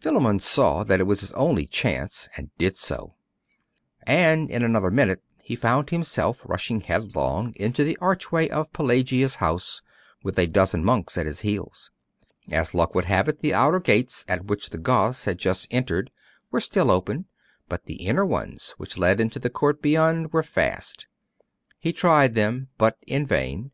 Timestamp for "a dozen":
10.38-10.82